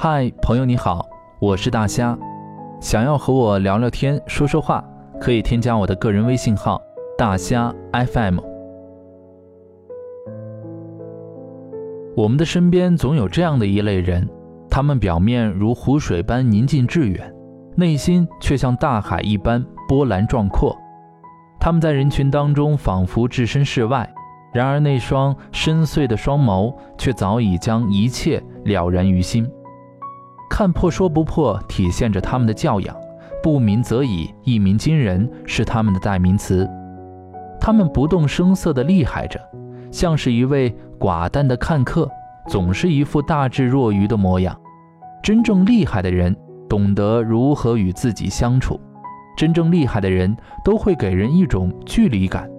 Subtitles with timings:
[0.00, 1.04] 嗨，朋友你好，
[1.40, 2.16] 我是大虾。
[2.80, 4.84] 想要和我聊聊天、说说话，
[5.20, 6.80] 可以添加我的个人微信号
[7.18, 8.38] “大虾 FM”。
[12.16, 14.24] 我们的身边总有这样的一类人，
[14.70, 17.34] 他们表面如湖水般宁静致远，
[17.74, 20.78] 内心却像大海一般波澜壮阔。
[21.58, 24.08] 他们在人群当中仿佛置身事外，
[24.54, 29.44] 然而那双深邃的双眸却早已将一切了然于心。
[30.48, 32.94] 看破说不破，体现着他们的教养；
[33.42, 36.68] 不鸣则已，一鸣惊人，是他们的代名词。
[37.60, 39.38] 他们不动声色地厉害着，
[39.90, 42.08] 像是一位寡淡的看客，
[42.48, 44.58] 总是一副大智若愚的模样。
[45.22, 46.34] 真正厉害的人，
[46.68, 48.80] 懂得如何与自己相处。
[49.36, 52.50] 真正厉害的人都会给人一种距离感，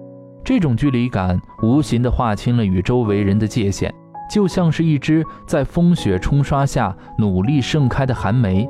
[0.44, 3.92] 这种距离感无形地划清了与周围人的界限。
[4.30, 8.66] 就像是一只在风雪冲刷下努力盛开的寒梅，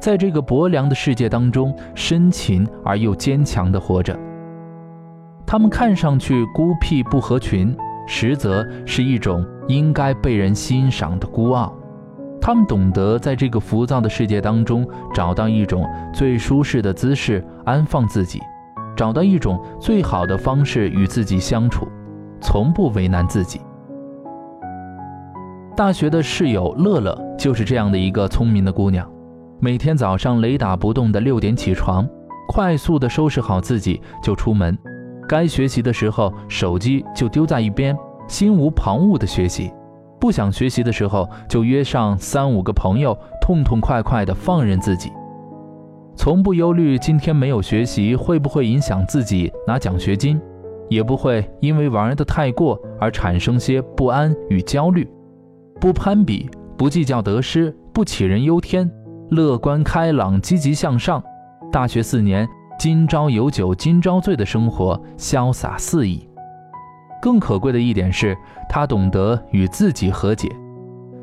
[0.00, 4.18] 在这个薄凉的世界当中，深情而又坚强地活着。
[5.46, 7.76] 他们看上去孤僻不合群，
[8.08, 11.72] 实则是一种应该被人欣赏的孤傲。
[12.40, 18.40] 他们懂得在这个浮躁的世界当中，找到一种最舒适的姿势安放自己，
[18.96, 21.86] 找到一种最好的方式与自己相处，
[22.40, 23.60] 从不为难自己。
[25.76, 29.10] 大学的室友乐乐就是这样的一个聪明的姑娘，
[29.58, 32.08] 每天早上雷打不动的六点起床，
[32.46, 34.78] 快速的收拾好自己就出门，
[35.28, 37.96] 该学习的时候手机就丢在一边，
[38.28, 39.68] 心无旁骛的学习；
[40.20, 45.10] 不想学习的时候就约上三五个朋友，痛痛快快的放任自己，
[46.14, 50.40] 从不忧虑今天没有学习会不会影响自己拿奖学金，
[50.88, 55.04] 也不会因为玩的太过而产生些不安与焦虑。
[55.80, 58.90] 不攀比，不计较得失，不杞人忧天，
[59.30, 61.22] 乐观开朗，积极向上。
[61.70, 62.48] 大学四年，
[62.78, 66.26] 今朝有酒今朝醉的生活，潇洒肆意。
[67.20, 68.36] 更可贵的一点是，
[68.68, 70.48] 他懂得与自己和解。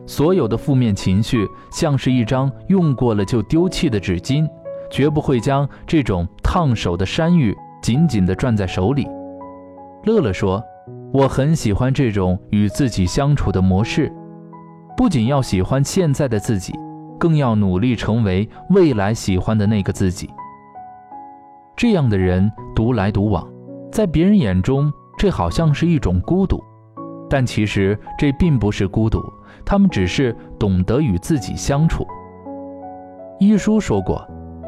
[0.05, 4.47] 所有的负面情绪，像是一张用过了就丢弃的纸巾，
[4.91, 9.07] 绝不会将这种烫手的山芋紧紧地攥在手里。
[10.03, 10.61] 乐乐说
[11.13, 14.11] ：“我很喜欢这种与自己相处的模式。”
[15.01, 16.75] 不仅要喜欢现在的自己，
[17.17, 20.29] 更要努力成为未来喜欢的那个自己。
[21.75, 23.43] 这样的人独来独往，
[23.91, 26.63] 在别人眼中，这好像是一种孤独，
[27.27, 29.19] 但其实这并不是孤独，
[29.65, 32.05] 他们只是懂得与自己相处。
[33.39, 34.23] 一书说过，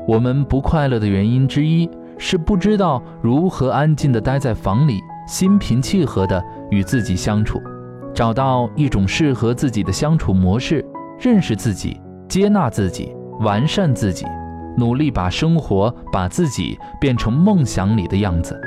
[0.07, 7.61] 我们不快乐的原因之一是不知道如何安静地待在房里，心平气和地与自己相处。
[8.13, 10.85] 找到一种适合自己的相处模式，
[11.19, 14.25] 认识自己，接纳自己，完善自己，
[14.77, 18.59] 努力把生活、把自己变成梦想里的样子。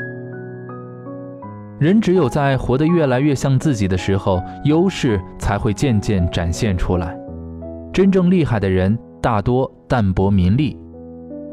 [1.78, 7.16] 人只有在活得越来越像自己的时候，优势才会渐渐展现出来。
[7.92, 10.76] 真正厉害的人，大多淡泊名利。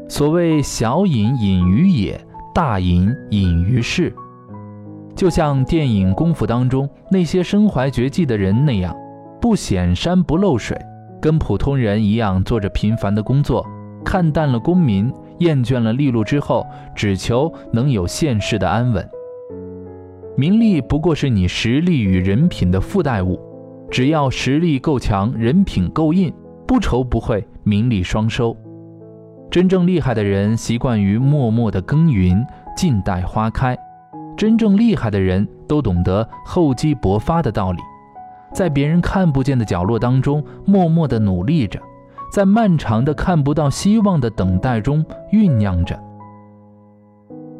[0.08, 2.20] 所谓“小隐隐于野，
[2.54, 4.12] 大隐隐于市”。
[5.16, 8.94] 就像电影《功夫》当中那些身怀绝技的人那样，
[9.40, 10.76] 不显山不漏水，
[11.20, 13.64] 跟普通人一样做着平凡的工作，
[14.04, 16.66] 看淡了功名，厌倦了利禄之后，
[16.96, 19.08] 只求能有现世的安稳。
[20.36, 23.38] 名利不过是你实力与人品的附带物，
[23.90, 26.32] 只要实力够强，人品够硬，
[26.66, 28.56] 不愁不会名利双收。
[29.48, 32.44] 真正厉害的人习惯于默默的耕耘，
[32.76, 33.78] 静待花开。
[34.36, 37.78] 真正厉害的人都懂得厚积薄发的道理，
[38.52, 41.80] 在别人看不见的角落当中默默地努力着，
[42.32, 45.98] 在漫长的看不到希望的等待中酝酿着。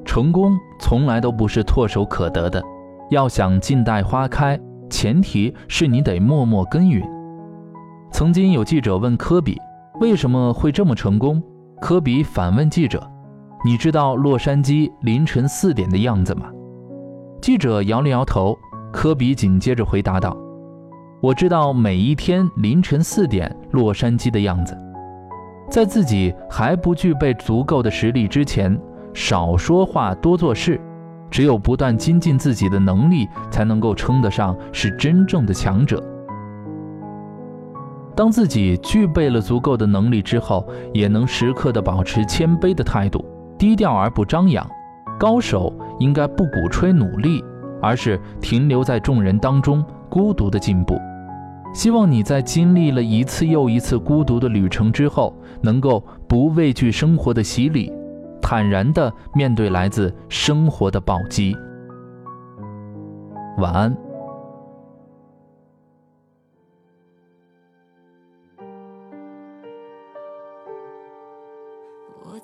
[0.05, 2.63] 成功从来都不是唾手可得的，
[3.11, 4.59] 要想静待花开，
[4.91, 7.03] 前提是你得默默耕耘。
[8.13, 9.59] 曾经有记者问科比
[10.01, 11.43] 为什么会这么成功，
[11.81, 13.03] 科比反问记者
[13.65, 16.47] ：“你知道洛杉矶凌晨四点的样子吗？”
[17.45, 18.59] 记者摇了摇头，
[18.91, 20.35] 科比紧接着回答道
[21.21, 24.75] ：“我知道每一天凌晨四点洛杉矶的样子。
[25.69, 28.81] 在自己还不具备足够的实力之前，
[29.13, 30.81] 少说话，多做事。
[31.31, 36.03] 只有不断精进自己的能力，才能够称得上是真正的强者。
[38.17, 43.23] 当自己具备了足够的能力之后，也能时刻的保持谦卑的态度，
[43.59, 44.67] 低调而不张扬。”
[45.19, 47.43] 高手应该不鼓吹努力，
[47.81, 50.99] 而是停留在众人当中，孤独的进步。
[51.73, 57.93] 希望你在经历了一次又一次孤独的旅程之后，能够不畏惧生活的洗礼，
[58.41, 61.57] 坦然地面对来自生活的暴击。
[63.59, 64.04] 晚安。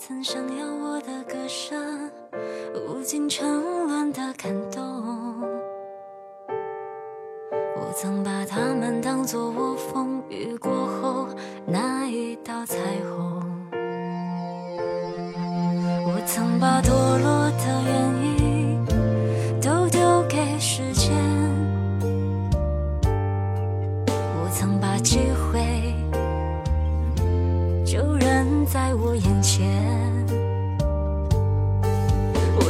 [0.02, 2.10] 曾想要我的歌声
[2.88, 3.46] 无尽沉
[3.86, 4.82] 沦的感动，
[7.76, 11.28] 我曾把他们当作我风雨过后
[11.66, 13.68] 那一道彩虹，
[16.06, 17.94] 我曾把堕落的原
[18.24, 18.39] 因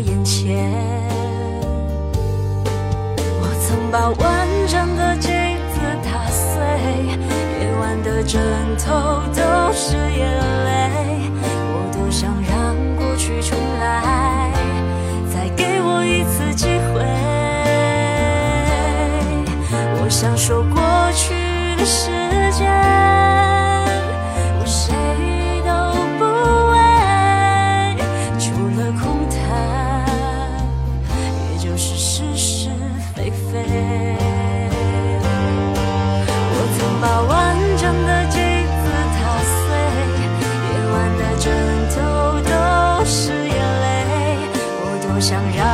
[0.00, 0.72] 眼前。
[3.40, 5.30] 我曾把完整的镜
[5.72, 6.60] 子打碎，
[7.60, 8.40] 夜晚的枕
[8.78, 8.88] 头
[9.34, 9.40] 都
[9.72, 10.24] 是眼
[10.64, 10.73] 泪，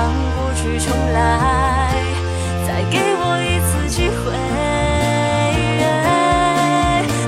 [0.01, 1.93] 让过去重来，
[2.67, 4.33] 再给我一次机会。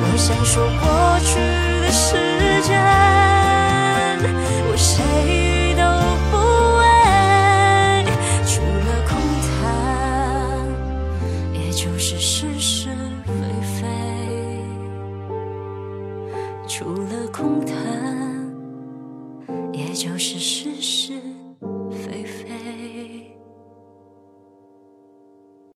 [0.00, 0.88] 我想说过
[1.20, 1.30] 去
[1.82, 2.16] 的时
[2.62, 2.72] 间，
[4.64, 5.04] 我谁
[5.76, 5.82] 都
[6.30, 6.32] 不
[6.78, 6.82] 为，
[8.46, 9.10] 除了空
[9.44, 9.52] 谈，
[11.52, 12.88] 也就是是是
[13.26, 13.30] 非
[13.76, 13.84] 非。
[16.66, 17.76] 除了空谈，